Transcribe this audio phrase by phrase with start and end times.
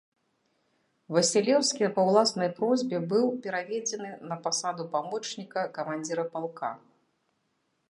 [1.15, 6.75] Васілеўскі па ўласнай просьбе быў пераведзены на пасаду памочніка камандзіра палка.